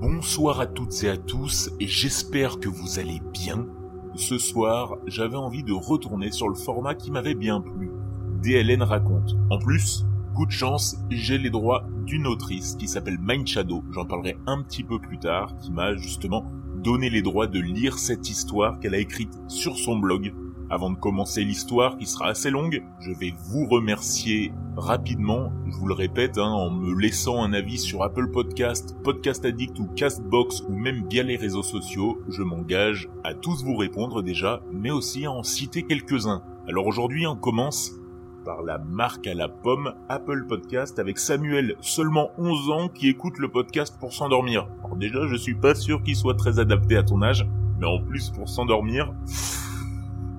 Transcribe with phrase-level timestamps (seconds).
[0.00, 3.66] Bonsoir à toutes et à tous et j'espère que vous allez bien.
[4.14, 7.90] Ce soir, j'avais envie de retourner sur le format qui m'avait bien plu.
[8.42, 9.36] DLN raconte.
[9.48, 10.04] En plus,
[10.34, 14.62] coup de chance, j'ai les droits d'une autrice qui s'appelle Mind Shadow, j'en parlerai un
[14.62, 16.44] petit peu plus tard, qui m'a justement
[16.76, 20.34] donné les droits de lire cette histoire qu'elle a écrite sur son blog
[20.68, 25.86] avant de commencer l'histoire qui sera assez longue, je vais vous remercier rapidement, je vous
[25.86, 30.64] le répète, hein, en me laissant un avis sur Apple Podcast, Podcast Addict ou Castbox
[30.68, 32.20] ou même via les réseaux sociaux.
[32.28, 36.42] Je m'engage à tous vous répondre déjà, mais aussi à en citer quelques-uns.
[36.68, 37.92] Alors aujourd'hui, on commence
[38.44, 43.38] par la marque à la pomme Apple Podcast avec Samuel, seulement 11 ans, qui écoute
[43.38, 44.68] le podcast pour s'endormir.
[44.84, 47.46] Alors déjà, je suis pas sûr qu'il soit très adapté à ton âge,
[47.78, 49.12] mais en plus pour s'endormir...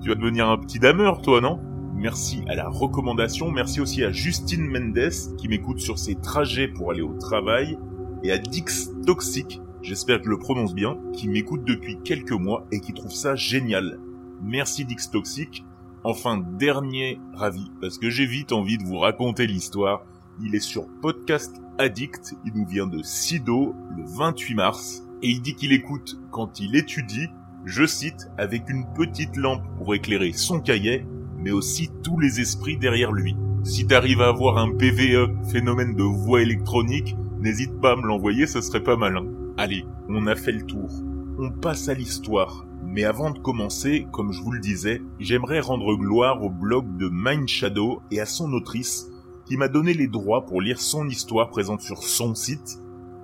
[0.08, 1.60] Tu vas devenir un petit dameur, toi, non?
[1.94, 6.90] Merci à la recommandation, merci aussi à Justine Mendes qui m'écoute sur ses trajets pour
[6.90, 7.76] aller au travail,
[8.22, 12.66] et à Dix Toxic, j'espère que je le prononce bien, qui m'écoute depuis quelques mois
[12.72, 14.00] et qui trouve ça génial.
[14.42, 15.66] Merci Dix Toxic.
[16.04, 20.06] Enfin, dernier ravi, parce que j'ai vite envie de vous raconter l'histoire.
[20.42, 25.42] Il est sur Podcast Addict, il nous vient de Sido le 28 mars, et il
[25.42, 27.28] dit qu'il écoute quand il étudie
[27.64, 31.06] je cite, avec une petite lampe pour éclairer son cahier,
[31.38, 33.36] mais aussi tous les esprits derrière lui.
[33.64, 38.46] Si t'arrives à avoir un PVE, phénomène de voix électronique, n'hésite pas à me l'envoyer,
[38.46, 39.26] ce serait pas malin.
[39.56, 40.90] Allez, on a fait le tour.
[41.38, 42.64] On passe à l'histoire.
[42.84, 47.10] Mais avant de commencer, comme je vous le disais, j'aimerais rendre gloire au blog de
[47.12, 49.10] Mind Shadow et à son autrice,
[49.44, 52.78] qui m'a donné les droits pour lire son histoire présente sur son site.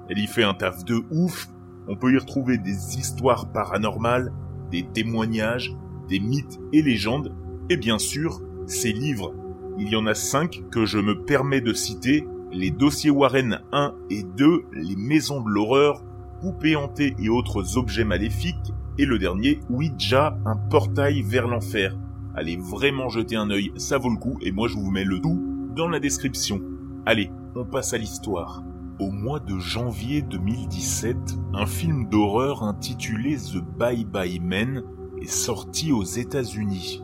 [0.08, 1.48] Elle y fait un taf de ouf,
[1.88, 4.32] on peut y retrouver des histoires paranormales,
[4.70, 5.74] des témoignages,
[6.08, 7.34] des mythes et légendes,
[7.70, 9.34] et bien sûr, ses livres.
[9.78, 13.94] Il y en a cinq que je me permets de citer, les dossiers Warren 1
[14.10, 16.05] et 2, les maisons de l'horreur,
[16.40, 21.96] poupées hantées et autres objets maléfiques, et le dernier, Ouija, un portail vers l'enfer.
[22.36, 25.20] Allez vraiment jeter un œil, ça vaut le coup, et moi je vous mets le
[25.20, 25.42] tout
[25.74, 26.61] dans la description.
[27.06, 28.62] Allez, on passe à l'histoire.
[29.00, 31.16] Au mois de janvier 2017,
[31.52, 34.84] un film d'horreur intitulé The Bye Bye Men
[35.20, 37.02] est sorti aux États-Unis.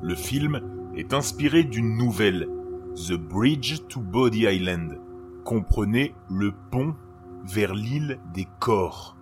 [0.00, 0.62] Le film
[0.96, 2.48] est inspiré d'une nouvelle,
[3.06, 4.98] The Bridge to Body Island.
[5.44, 6.94] Comprenez le pont
[7.44, 9.14] vers l'île des corps.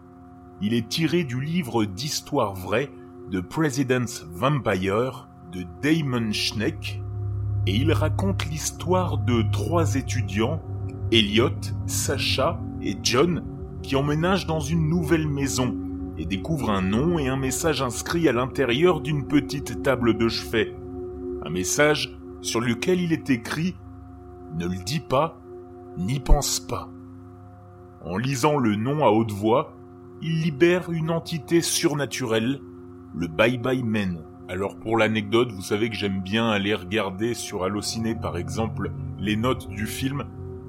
[0.61, 2.93] Il est tiré du livre d'histoire vraie
[3.33, 7.03] de President's Vampire de Damon Schneck
[7.67, 10.63] et il raconte l'histoire de trois étudiants
[11.11, 13.43] Elliot, Sacha et John
[13.83, 15.75] qui emménagent dans une nouvelle maison
[16.19, 20.75] et découvrent un nom et un message inscrit à l'intérieur d'une petite table de chevet.
[21.47, 23.75] Un message sur lequel il est écrit
[24.59, 25.41] Ne le dis pas,
[25.97, 26.91] n'y pense pas.
[28.05, 29.75] En lisant le nom à haute voix,
[30.21, 32.61] il libère une entité surnaturelle,
[33.15, 34.21] le Bye Bye Men.
[34.49, 39.37] Alors pour l'anecdote, vous savez que j'aime bien aller regarder sur Allociné par exemple les
[39.37, 40.25] notes du film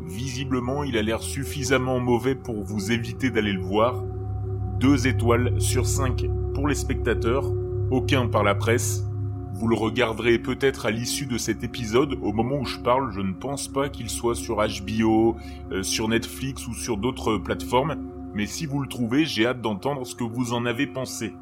[0.09, 4.03] Visiblement, il a l'air suffisamment mauvais pour vous éviter d'aller le voir.
[4.79, 6.25] Deux étoiles sur cinq
[6.55, 7.45] pour les spectateurs,
[7.91, 9.05] aucun par la presse.
[9.53, 12.17] Vous le regarderez peut-être à l'issue de cet épisode.
[12.23, 15.37] Au moment où je parle, je ne pense pas qu'il soit sur HBO,
[15.71, 17.95] euh, sur Netflix ou sur d'autres plateformes.
[18.33, 21.35] Mais si vous le trouvez, j'ai hâte d'entendre ce que vous en avez pensé.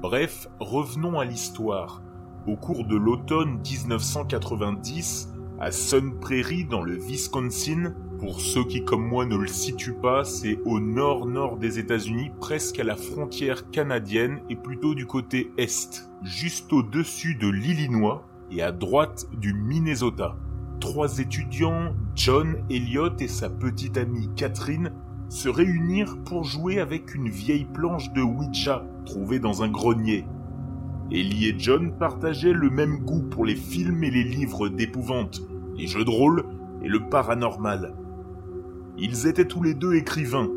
[0.00, 2.00] Bref, revenons à l'histoire.
[2.46, 9.06] Au cours de l'automne 1990, à Sun Prairie dans le Wisconsin, pour ceux qui comme
[9.06, 14.40] moi ne le situent pas, c'est au nord-nord des États-Unis, presque à la frontière canadienne
[14.48, 20.36] et plutôt du côté est, juste au-dessus de l'Illinois et à droite du Minnesota.
[20.80, 24.92] Trois étudiants, John, Elliot et sa petite amie Catherine,
[25.28, 30.24] se réunirent pour jouer avec une vieille planche de Ouija trouvée dans un grenier.
[31.10, 35.42] Ellie et John partageaient le même goût pour les films et les livres d'épouvante,
[35.76, 36.44] les jeux de rôle
[36.82, 37.94] et le paranormal.
[38.98, 40.48] Ils étaient tous les deux écrivains,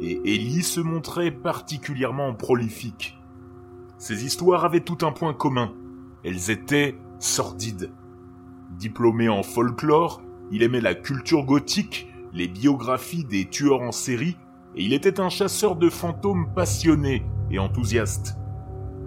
[0.00, 3.18] et Ellie se montrait particulièrement prolifique.
[3.98, 5.72] Ces histoires avaient tout un point commun.
[6.22, 7.90] Elles étaient sordides.
[8.78, 10.22] Diplômé en folklore,
[10.52, 14.36] il aimait la culture gothique, les biographies des tueurs en série,
[14.76, 18.36] et il était un chasseur de fantômes passionné et enthousiaste.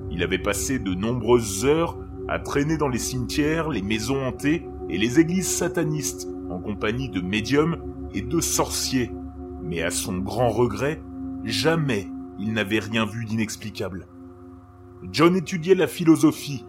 [0.09, 1.97] Il avait passé de nombreuses heures
[2.27, 7.21] à traîner dans les cimetières, les maisons hantées et les églises satanistes en compagnie de
[7.21, 7.77] médiums
[8.13, 9.11] et de sorciers,
[9.63, 11.01] mais à son grand regret,
[11.43, 12.09] jamais
[12.39, 14.07] il n'avait rien vu d'inexplicable.
[15.11, 16.65] John étudiait la philosophie,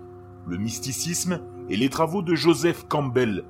[0.46, 3.44] le mysticisme et les travaux de Joseph Campbell.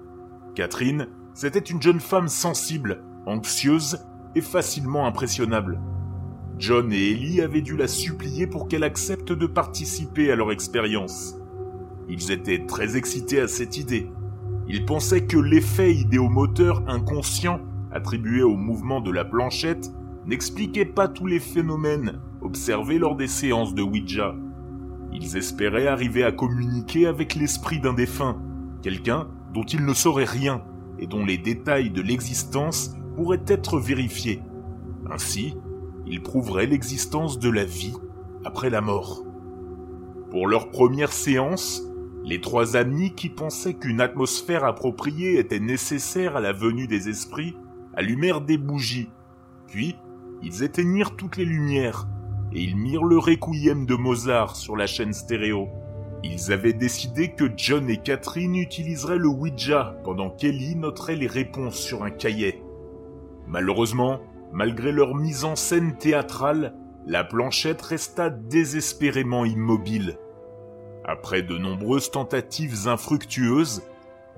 [0.55, 5.81] Catherine, c'était une jeune femme sensible, anxieuse et facilement impressionnable.
[6.59, 11.37] John et Ellie avaient dû la supplier pour qu'elle accepte de participer à leur expérience.
[12.09, 14.11] Ils étaient très excités à cette idée.
[14.75, 17.61] Ils pensaient que l'effet idéomoteur inconscient
[17.93, 19.93] attribué au mouvement de la planchette
[20.25, 24.35] n'expliquait pas tous les phénomènes observés lors des séances de Ouija.
[25.13, 28.41] Ils espéraient arriver à communiquer avec l'esprit d'un défunt,
[28.81, 30.63] quelqu'un dont ils ne sauraient rien
[30.99, 34.41] et dont les détails de l'existence pourraient être vérifiés.
[35.11, 35.55] Ainsi,
[36.07, 37.93] ils prouveraient l'existence de la vie
[38.43, 39.23] après la mort.
[40.31, 41.83] Pour leur première séance,
[42.25, 47.57] les trois amis qui pensaient qu'une atmosphère appropriée était nécessaire à la venue des esprits
[47.95, 49.11] allumèrent des bougies,
[49.67, 49.97] puis
[50.43, 52.07] ils éteignirent toutes les lumières
[52.53, 55.69] et ils mirent le requiem de Mozart sur la chaîne stéréo.
[56.23, 61.77] Ils avaient décidé que John et Catherine utiliseraient le Ouija pendant qu'Ellie noterait les réponses
[61.77, 62.63] sur un cahier.
[63.49, 64.21] Malheureusement,
[64.53, 66.75] malgré leur mise en scène théâtrale,
[67.07, 70.17] la planchette resta désespérément immobile.
[71.05, 73.83] Après de nombreuses tentatives infructueuses,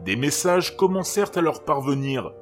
[0.05, 2.33] des messages commencèrent à leur parvenir,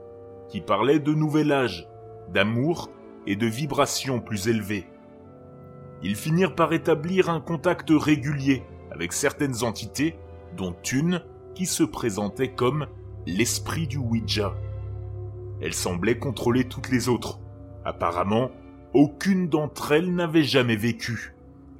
[0.49, 1.89] qui parlaient de nouvel âge,
[2.33, 2.91] d'amour
[3.27, 4.87] et de vibrations plus élevées.
[6.03, 10.17] Ils finirent par établir un contact régulier avec certaines entités,
[10.57, 11.23] dont une
[11.55, 12.87] qui se présentait comme
[13.27, 14.55] l'esprit du Ouija.
[15.61, 17.39] Elle semblait contrôler toutes les autres.
[17.85, 18.51] Apparemment,
[18.95, 21.32] aucune d'entre elles n'avait jamais vécu.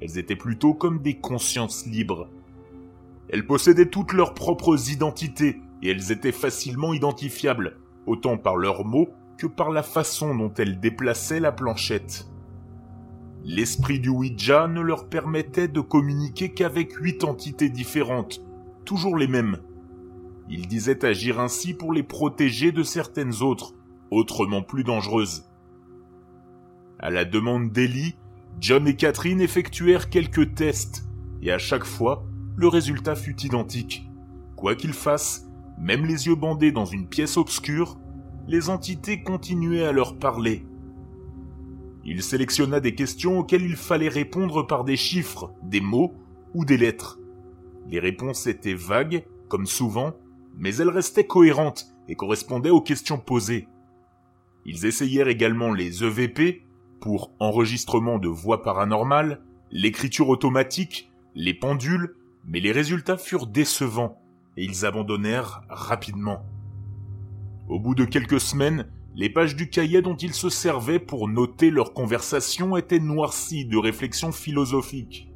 [0.03, 2.27] Elles étaient plutôt comme des consciences libres.
[3.29, 9.07] Elles possédaient toutes leurs propres identités et elles étaient facilement identifiables, autant par leurs mots
[9.37, 12.27] que par la façon dont elles déplaçaient la planchette.
[13.45, 18.43] L'esprit du Ouija ne leur permettait de communiquer qu'avec huit entités différentes,
[18.83, 19.59] toujours les mêmes.
[20.49, 23.73] Il disait agir ainsi pour les protéger de certaines autres,
[24.11, 25.45] autrement plus dangereuses.
[26.99, 28.15] À la demande d'Ellie,
[28.59, 31.07] John et Catherine effectuèrent quelques tests,
[31.41, 34.07] et à chaque fois, le résultat fut identique.
[34.55, 35.47] Quoi qu'ils fassent,
[35.79, 37.97] même les yeux bandés dans une pièce obscure,
[38.47, 40.65] les entités continuaient à leur parler,
[42.05, 46.13] il sélectionna des questions auxquelles il fallait répondre par des chiffres, des mots
[46.53, 47.19] ou des lettres.
[47.87, 50.13] Les réponses étaient vagues, comme souvent,
[50.57, 53.67] mais elles restaient cohérentes et correspondaient aux questions posées.
[54.65, 56.65] Ils essayèrent également les EVP,
[57.03, 59.41] pour enregistrement de voix paranormales,
[59.71, 62.15] l'écriture automatique, les pendules,
[62.45, 64.21] mais les résultats furent décevants
[64.55, 66.45] et ils abandonnèrent rapidement.
[67.67, 71.71] Au bout de quelques semaines, les pages du cahier dont ils se servaient pour noter
[71.71, 75.29] leurs conversations étaient noircies de réflexions philosophiques.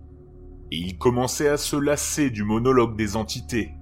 [0.72, 3.74] Et ils commençaient à se lasser du monologue des entités.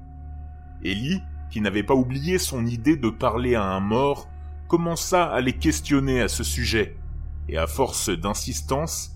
[0.83, 1.21] Ellie,
[1.51, 4.27] qui n'avait pas oublié son idée de parler à un mort,
[4.69, 6.95] commença à les questionner à ce sujet,
[7.49, 9.15] et à force d'insistance,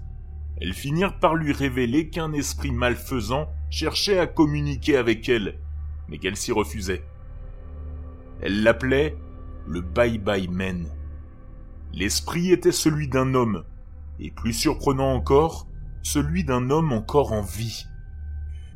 [0.62, 5.58] elles finirent par lui révéler qu'un esprit malfaisant cherchait à communiquer avec elle,
[6.08, 7.04] mais qu'elle s'y refusait.
[8.42, 9.18] Elle l'appelait
[9.68, 10.88] le Bye Bye Men.
[11.94, 13.64] L'esprit était celui d'un homme,
[14.20, 15.68] et plus surprenant encore,
[16.04, 17.86] celui d'un homme encore en vie.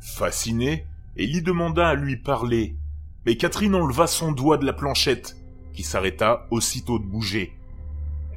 [0.00, 0.86] Fasciné,
[1.16, 2.76] Ellie demanda à lui parler,
[3.24, 5.36] mais Catherine enleva son doigt de la planchette,
[5.72, 7.52] qui s'arrêta aussitôt de bouger.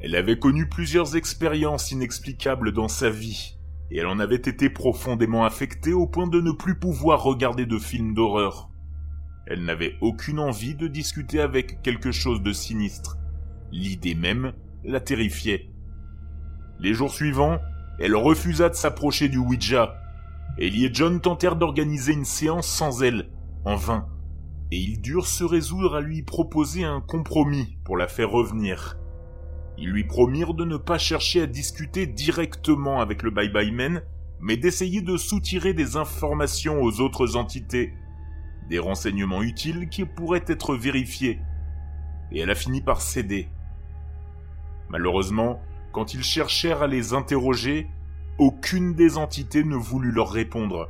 [0.04, 3.58] Elle avait connu plusieurs expériences inexplicables dans sa vie,
[3.89, 7.80] et elle en avait été profondément affectée au point de ne plus pouvoir regarder de
[7.80, 8.70] films d'horreur.
[9.48, 13.18] Elle n'avait aucune envie de discuter avec quelque chose de sinistre.
[13.72, 15.72] L'idée même la terrifiait.
[16.80, 17.58] Les jours suivants,
[18.00, 19.96] elle refusa de s'approcher du Ouija.
[20.60, 23.30] Ellie et John tentèrent d'organiser une séance sans elle,
[23.66, 24.08] en vain,
[24.72, 28.98] et ils durent se résoudre à lui proposer un compromis pour la faire revenir.
[29.77, 34.01] Ils lui promirent de ne pas chercher à discuter directement avec le Bye Bye Man,
[34.39, 37.93] mais d'essayer de soutirer des informations aux autres entités
[38.69, 41.39] des renseignements utiles qui pourraient être vérifiés,
[42.31, 43.50] et elle a fini par céder.
[44.89, 47.88] Malheureusement, quand ils cherchèrent à les interroger,
[48.38, 50.89] aucune des entités ne voulut leur répondre.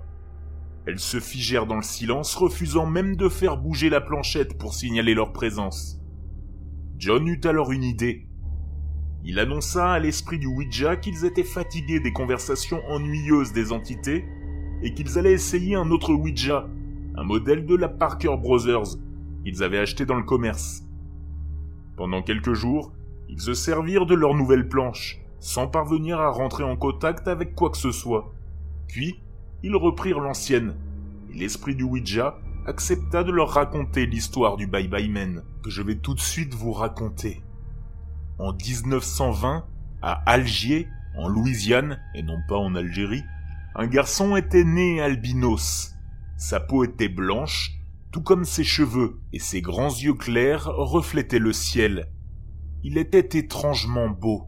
[0.85, 5.13] Elles se figèrent dans le silence, refusant même de faire bouger la planchette pour signaler
[5.13, 5.99] leur présence.
[6.97, 8.26] John eut alors une idée.
[9.23, 14.25] Il annonça à l'esprit du Ouija qu'ils étaient fatigués des conversations ennuyeuses des entités
[14.81, 16.67] et qu'ils allaient essayer un autre Ouija
[17.17, 18.95] un modèle de la Parker Brothers
[19.43, 20.83] qu'ils avaient acheté dans le commerce.
[21.95, 22.93] Pendant quelques jours,
[23.27, 27.71] ils se servirent de leur nouvelle planche, sans parvenir à rentrer en contact avec quoi
[27.71, 28.31] que ce soit.
[28.87, 29.19] Puis,
[29.63, 30.75] ils reprirent l'ancienne,
[31.31, 35.81] et l'esprit du Ouija accepta de leur raconter l'histoire du Bye Bye Man, que je
[35.81, 37.41] vais tout de suite vous raconter.
[38.39, 39.65] En 1920,
[40.01, 43.23] à Algiers, en Louisiane, et non pas en Algérie,
[43.75, 45.93] un garçon était né albinos.
[46.37, 47.71] Sa peau était blanche,
[48.11, 52.11] tout comme ses cheveux, et ses grands yeux clairs reflétaient le ciel.
[52.83, 54.47] Il était étrangement beau.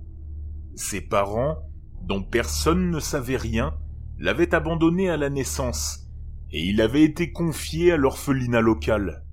[0.76, 1.58] Ses parents,
[2.04, 3.76] dont personne ne savait rien,
[4.20, 6.08] l'avaient abandonné à la naissance,
[6.52, 9.24] et il avait été confié à l'orphelinat local.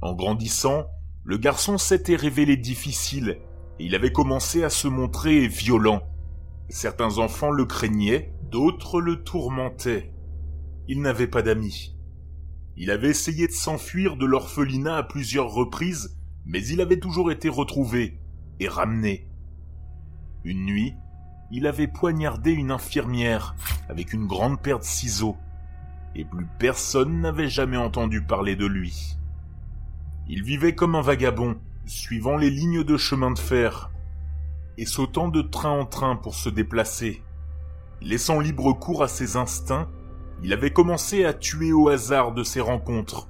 [0.00, 0.86] En grandissant,
[1.24, 3.38] le garçon s'était révélé difficile,
[3.84, 6.02] il avait commencé à se montrer violent.
[6.68, 10.14] Certains enfants le craignaient, d'autres le tourmentaient.
[10.86, 11.96] Il n'avait pas d'amis.
[12.76, 17.48] Il avait essayé de s'enfuir de l'orphelinat à plusieurs reprises, mais il avait toujours été
[17.48, 18.20] retrouvé
[18.60, 19.28] et ramené.
[20.44, 20.94] Une nuit,
[21.50, 23.56] il avait poignardé une infirmière
[23.88, 25.36] avec une grande paire de ciseaux,
[26.14, 29.16] et plus personne n'avait jamais entendu parler de lui.
[30.28, 33.90] Il vivait comme un vagabond, suivant les lignes de chemin de fer,
[34.78, 37.22] et sautant de train en train pour se déplacer.
[38.00, 39.88] Laissant libre cours à ses instincts,
[40.42, 43.28] il avait commencé à tuer au hasard de ses rencontres.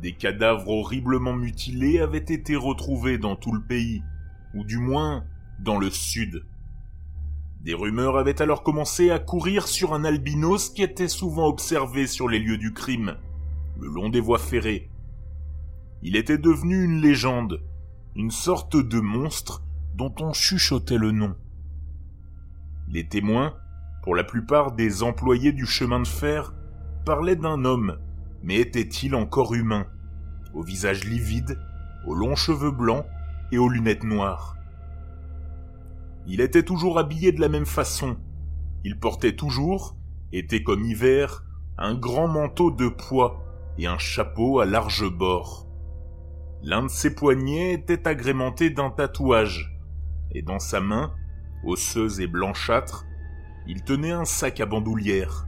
[0.00, 4.02] Des cadavres horriblement mutilés avaient été retrouvés dans tout le pays,
[4.54, 5.24] ou du moins
[5.58, 6.44] dans le sud.
[7.62, 12.28] Des rumeurs avaient alors commencé à courir sur un albinos qui était souvent observé sur
[12.28, 13.16] les lieux du crime,
[13.80, 14.88] le long des voies ferrées.
[16.02, 17.60] Il était devenu une légende,
[18.16, 19.62] une sorte de monstre
[19.94, 21.36] dont on chuchotait le nom.
[22.88, 23.54] Les témoins,
[24.02, 26.54] pour la plupart des employés du chemin de fer,
[27.04, 27.98] parlaient d'un homme,
[28.42, 29.86] mais était-il encore humain,
[30.54, 31.60] au visage livide,
[32.06, 33.04] aux longs cheveux blancs
[33.52, 34.56] et aux lunettes noires
[36.26, 38.16] Il était toujours habillé de la même façon.
[38.82, 39.94] Il portait toujours,
[40.32, 41.44] été comme hiver,
[41.76, 43.44] un grand manteau de poids
[43.76, 45.65] et un chapeau à large bord.
[46.62, 49.76] L'un de ses poignets était agrémenté d'un tatouage,
[50.32, 51.14] et dans sa main,
[51.64, 53.06] osseuse et blanchâtre,
[53.66, 55.46] il tenait un sac à bandoulière.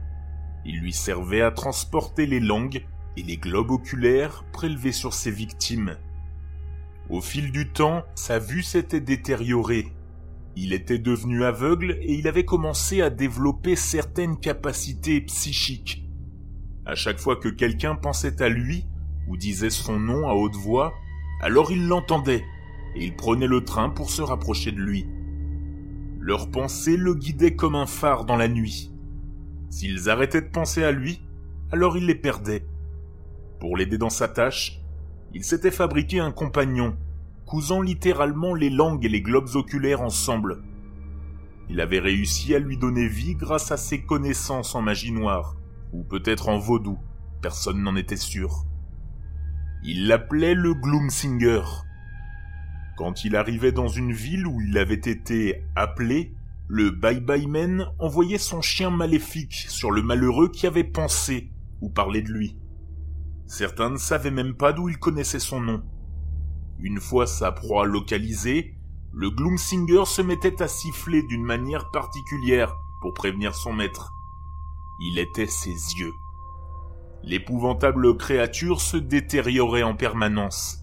[0.65, 2.85] Il lui servait à transporter les langues
[3.17, 5.97] et les globes oculaires prélevés sur ses victimes.
[7.09, 9.87] Au fil du temps, sa vue s'était détériorée.
[10.55, 16.05] Il était devenu aveugle et il avait commencé à développer certaines capacités psychiques.
[16.85, 18.85] À chaque fois que quelqu'un pensait à lui
[19.29, 20.93] ou disait son nom à haute voix,
[21.39, 22.43] alors il l'entendait
[22.95, 25.07] et il prenait le train pour se rapprocher de lui.
[26.19, 28.91] Leurs pensées le guidaient comme un phare dans la nuit.
[29.69, 31.21] S'ils arrêtaient de penser à lui,
[31.71, 32.65] alors il les perdait.
[33.59, 34.81] Pour l'aider dans sa tâche,
[35.33, 36.97] il s'était fabriqué un compagnon,
[37.45, 40.63] cousant littéralement les langues et les globes oculaires ensemble.
[41.69, 45.55] Il avait réussi à lui donner vie grâce à ses connaissances en magie noire,
[45.93, 46.97] ou peut-être en vaudou,
[47.41, 48.65] personne n'en était sûr.
[49.83, 51.61] Il l'appelait le Gloomsinger,
[52.99, 56.35] quand il arrivait dans une ville où il avait été appelé,
[56.67, 61.89] le Bye Bye Man envoyait son chien maléfique sur le malheureux qui avait pensé ou
[61.89, 62.57] parlé de lui.
[63.45, 65.81] Certains ne savaient même pas d'où il connaissait son nom.
[66.81, 68.75] Une fois sa proie localisée,
[69.13, 74.11] le Gloomsinger se mettait à siffler d'une manière particulière pour prévenir son maître.
[74.99, 76.11] Il était ses yeux.
[77.23, 80.79] L'épouvantable créature se détériorait en permanence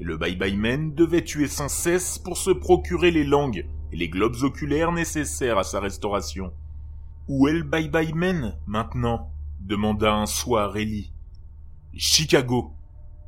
[0.00, 3.96] et le Bye Bye Man devait tuer sans cesse pour se procurer les langues et
[3.96, 6.52] les globes oculaires nécessaires à sa restauration.
[7.28, 9.30] Où est le Bye Bye Man maintenant?
[9.60, 11.12] demanda un soir Ellie.
[11.94, 12.72] Chicago,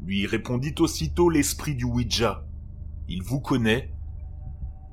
[0.01, 2.47] lui répondit aussitôt l'esprit du Ouija.
[3.07, 3.93] Il vous connaît.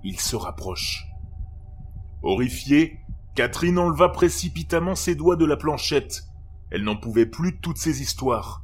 [0.03, 1.05] Il se rapproche.
[2.23, 2.99] Horrifiée,
[3.35, 6.25] Catherine enleva précipitamment ses doigts de la planchette.
[6.71, 8.63] Elle n'en pouvait plus de toutes ces histoires.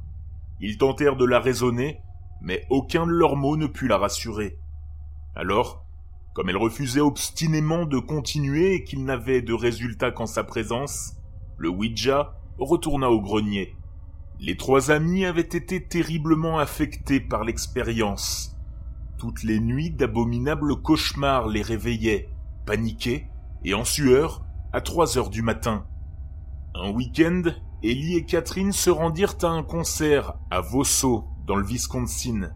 [0.60, 2.00] Ils tentèrent de la raisonner,
[2.42, 4.58] mais aucun de leurs mots ne put la rassurer.
[5.36, 5.86] Alors,
[6.34, 11.16] comme elle refusait obstinément de continuer et qu'il n'avait de résultat qu'en sa présence,
[11.58, 13.76] le Ouija retourna au grenier.
[14.40, 18.58] Les trois amis avaient été terriblement affectés par l'expérience.
[19.18, 22.30] Toutes les nuits d'abominables cauchemars les réveillaient,
[22.66, 23.28] paniqués
[23.64, 25.86] et en sueur, à trois heures du matin.
[26.74, 27.44] Un week-end,
[27.88, 32.50] Ellie et Catherine se rendirent à un concert à Vosso, dans le Wisconsin.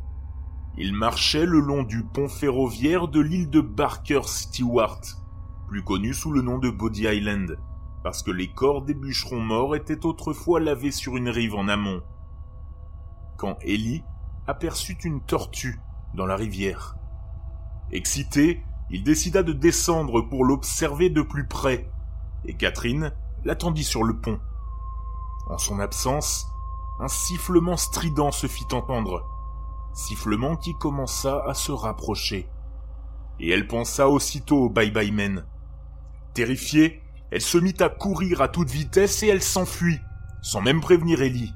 [0.76, 5.02] Il marchait le long du pont ferroviaire de l'île de Barker Stewart,
[5.68, 7.60] plus connu sous le nom de Body Island,
[8.04, 12.02] parce que les corps des bûcherons morts étaient autrefois lavés sur une rive en amont.
[13.38, 14.04] Quand Ellie
[14.48, 15.80] aperçut une tortue
[16.16, 16.96] dans la rivière.
[17.92, 21.88] Excité, il décida de descendre pour l'observer de plus près,
[22.46, 23.14] et Catherine
[23.46, 24.40] l'attendit sur le pont.
[25.50, 26.48] En son absence,
[27.00, 29.26] un sifflement strident se fit entendre,
[29.94, 32.48] sifflement qui commença à se rapprocher.
[33.40, 35.46] Et elle pensa aussitôt au Bye Bye Men.
[36.36, 37.02] Terrifiée,
[37.32, 40.00] elle se mit à courir à toute vitesse et elle s'enfuit,
[40.42, 41.54] sans même prévenir Ellie.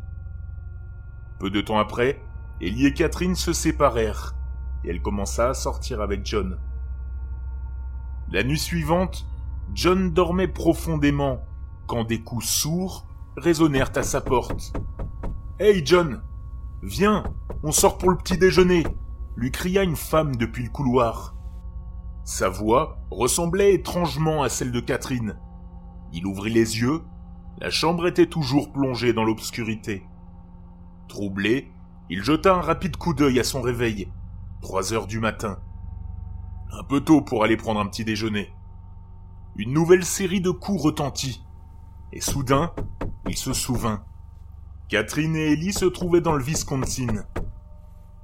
[1.40, 2.20] Peu de temps après,
[2.62, 4.34] Ellie et Catherine se séparèrent,
[4.84, 6.58] et elle commença à sortir avec John.
[8.32, 9.28] La nuit suivante,
[9.76, 11.42] John dormait profondément
[11.86, 14.74] quand des coups sourds résonnèrent à sa porte.
[15.60, 16.22] Hey John,
[16.82, 17.24] viens,
[17.64, 18.84] on sort pour le petit déjeuner,
[19.36, 21.36] lui cria une femme depuis le couloir.
[22.24, 25.38] Sa voix ressemblait étrangement à celle de Catherine.
[26.14, 27.02] Il ouvrit les yeux,
[27.60, 30.06] la chambre était toujours plongée dans l'obscurité.
[31.08, 31.72] Troublé,
[32.10, 34.12] il jeta un rapide coup d'œil à son réveil.
[34.62, 35.60] Trois heures du matin.
[36.72, 38.54] Un peu tôt pour aller prendre un petit déjeuner.
[39.56, 41.43] Une nouvelle série de coups retentit.
[42.14, 42.72] Et soudain,
[43.28, 44.06] il se souvint.
[44.88, 47.26] Catherine et Ellie se trouvaient dans le Wisconsin.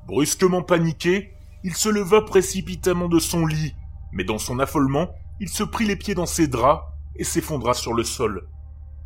[0.05, 3.73] Brusquement paniqué, il se leva précipitamment de son lit,
[4.11, 6.83] mais dans son affolement, il se prit les pieds dans ses draps
[7.15, 8.47] et s'effondra sur le sol.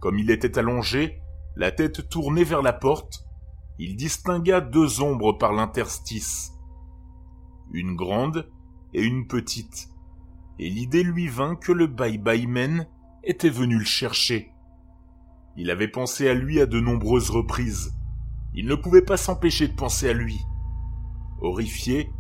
[0.02, 1.22] Comme il était allongé,
[1.56, 3.26] la tête tournée vers la porte,
[3.80, 6.52] il distingua deux ombres par l'interstice.
[7.72, 8.52] Une grande
[8.94, 9.88] et une petite.
[10.60, 12.86] Et l'idée lui vint que le Bye Bye Man
[13.24, 14.53] était venu le chercher.
[15.56, 17.96] Il avait pensé à lui à de nombreuses reprises.
[18.56, 20.40] Il ne pouvait pas s'empêcher de penser à lui.
[21.42, 22.12] Horrifié,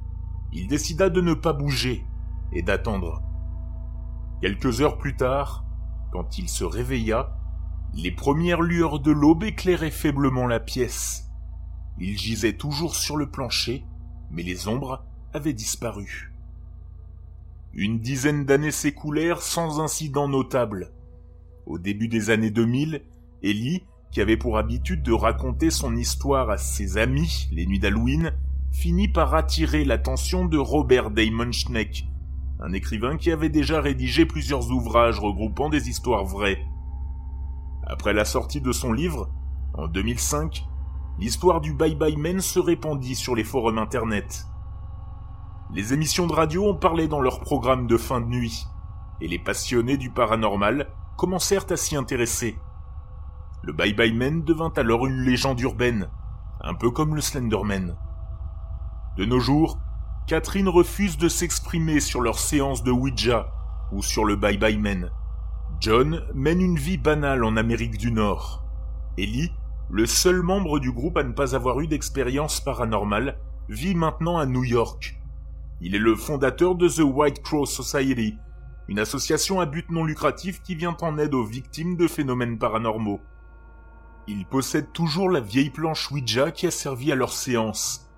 [0.51, 2.05] il décida de ne pas bouger
[2.51, 3.23] et d'attendre.
[4.41, 5.65] Quelques heures plus tard,
[6.11, 7.35] quand il se réveilla,
[7.95, 11.31] les premières lueurs de l'aube éclairaient faiblement la pièce.
[11.99, 13.85] Il gisait toujours sur le plancher,
[14.31, 16.33] mais les ombres avaient disparu.
[17.73, 20.91] Une dizaine d'années s'écoulèrent sans incident notable.
[21.65, 23.01] Au début des années 2000,
[23.43, 28.31] Ellie, qui avait pour habitude de raconter son histoire à ses amis les nuits d'Halloween,
[28.71, 32.05] finit par attirer l'attention de Robert Damon Schneck,
[32.59, 36.65] un écrivain qui avait déjà rédigé plusieurs ouvrages regroupant des histoires vraies.
[37.85, 39.29] Après la sortie de son livre,
[39.73, 40.63] en 2005,
[41.19, 44.45] l'histoire du Bye Bye Men se répandit sur les forums internet.
[45.73, 48.65] Les émissions de radio en parlaient dans leurs programmes de fin de nuit,
[49.21, 52.57] et les passionnés du paranormal commencèrent à s'y intéresser.
[53.65, 56.09] Le Bye Bye Man devint alors une légende urbaine,
[56.59, 57.95] un peu comme le Slenderman.
[59.15, 59.79] De nos jours,
[60.27, 63.53] Catherine refuse de s'exprimer sur leurs séances de Ouija
[63.93, 65.11] ou sur le Bye Bye Men.
[65.79, 68.65] John mène une vie banale en Amérique du Nord.
[69.17, 69.53] Ellie,
[69.89, 73.37] le seul membre du groupe à ne pas avoir eu d'expérience paranormale,
[73.69, 75.21] vit maintenant à New York.
[75.79, 78.35] Il est le fondateur de The White Cross Society,
[78.89, 83.21] une association à but non lucratif qui vient en aide aux victimes de phénomènes paranormaux.
[84.27, 88.09] Il possède toujours la vieille planche Ouija qui a servi à leurs séances.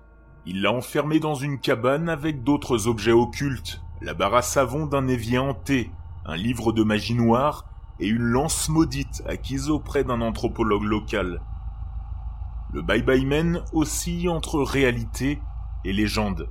[0.44, 5.08] Il l'a enfermé dans une cabane avec d'autres objets occultes, la barre à savon d'un
[5.08, 5.90] évier hanté,
[6.24, 7.64] un livre de magie noire
[7.98, 11.40] et une lance maudite acquise auprès d'un anthropologue local.
[12.72, 15.40] Le Bye Bye Man oscille entre réalité
[15.84, 16.48] et légende.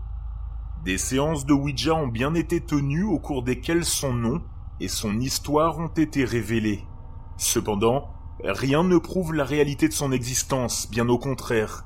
[0.84, 4.42] Des séances de Ouija ont bien été tenues au cours desquelles son nom
[4.82, 6.84] et son histoire ont été révélés.
[7.38, 8.10] Cependant,
[8.44, 11.86] rien ne prouve la réalité de son existence, bien au contraire.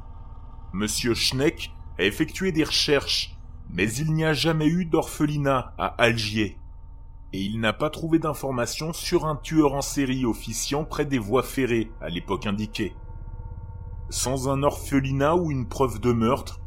[0.74, 3.36] Monsieur Schneck a effectué des recherches,
[3.70, 6.58] mais il n'y a jamais eu d'orphelinat à Algiers.
[7.34, 11.44] Et il n'a pas trouvé d'informations sur un tueur en série officiant près des voies
[11.44, 12.96] ferrées à l'époque indiquée.
[14.10, 16.60] Sans un orphelinat ou une preuve de meurtre,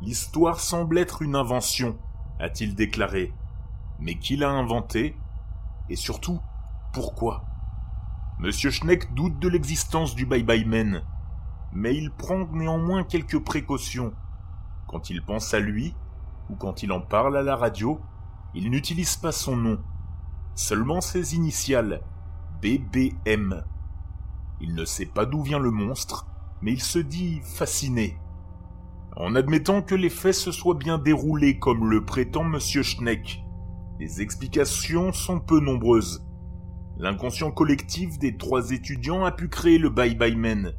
[0.00, 1.98] l'histoire semble être une invention,
[2.40, 3.34] a-t-il déclaré.
[3.98, 5.16] Mais qui l'a inventé?
[5.90, 6.40] Et surtout,
[6.94, 7.44] pourquoi?
[8.38, 11.02] Monsieur Schneck doute de l'existence du Bye Bye Men,
[11.72, 14.12] mais il prend néanmoins quelques précautions
[14.86, 15.94] quand il pense à lui,
[16.48, 18.00] ou quand il en parle à la radio,
[18.54, 19.78] il n'utilise pas son nom,
[20.54, 22.02] seulement ses initiales,
[22.62, 23.64] BBM.
[24.60, 26.26] Il ne sait pas d'où vient le monstre,
[26.62, 28.18] mais il se dit fasciné.
[29.16, 33.42] En admettant que les faits se soient bien déroulés comme le prétend Monsieur Schneck,
[33.98, 36.25] les explications sont peu nombreuses.
[36.98, 40.72] L'inconscient collectif des trois étudiants a pu créer le Bye Bye Men.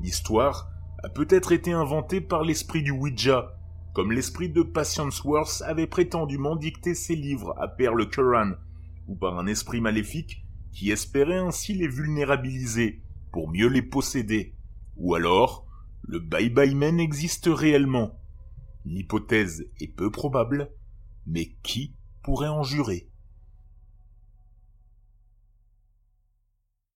[0.00, 0.68] L'histoire
[1.04, 3.56] a peut-être été inventé par l'esprit du Ouija,
[3.94, 8.54] comme l'esprit de Patience Worth avait prétendument dicté ses livres à Père le Curran,
[9.06, 14.56] ou par un esprit maléfique qui espérait ainsi les vulnérabiliser pour mieux les posséder.
[14.96, 15.66] Ou alors,
[16.02, 18.18] le Bye Bye Man existe réellement.
[18.84, 20.72] L'hypothèse est peu probable,
[21.26, 23.08] mais qui pourrait en jurer?